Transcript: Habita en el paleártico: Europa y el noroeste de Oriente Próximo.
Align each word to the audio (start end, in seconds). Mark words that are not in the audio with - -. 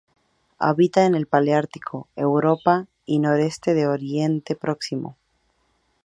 Habita 0.57 1.05
en 1.05 1.13
el 1.13 1.27
paleártico: 1.27 2.07
Europa 2.15 2.87
y 3.05 3.17
el 3.17 3.21
noroeste 3.21 3.75
de 3.75 3.85
Oriente 3.85 4.55
Próximo. 4.55 5.15